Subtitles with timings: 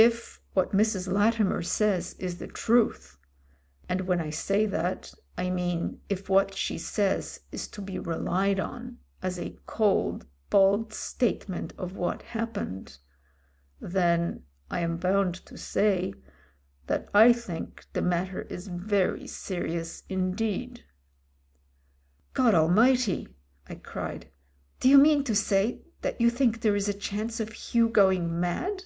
[0.00, 1.12] If what Mrs.
[1.12, 3.18] Latimer says is the truth—
[3.90, 8.60] ^and when I say that I mean if what she says is to be relied
[8.60, 12.98] on as a cold, bald state ment of what happened—
[13.80, 16.14] then I am bound to say
[16.86, 20.84] that I think the matter is very serious indeed."
[22.34, 23.26] "God Almighty!"
[23.68, 24.30] I cried,
[24.78, 28.38] "do you mean to say that you think there is a chance of Hugh going
[28.38, 28.84] mad